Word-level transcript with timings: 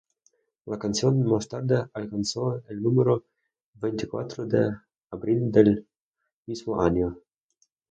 La 0.65 0.79
canción 0.79 1.21
más 1.23 1.47
tarde 1.47 1.79
alcanzó 1.93 2.63
el 2.69 2.81
número 2.81 3.23
veinticuatro 3.75 4.47
de 4.47 4.71
abril 5.11 5.51
del 5.51 5.87
mismo 6.47 6.81
año. 6.81 7.19